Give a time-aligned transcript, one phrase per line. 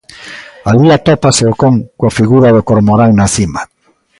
[0.69, 3.61] Alí atópase o con coa figura do cormorán na cima.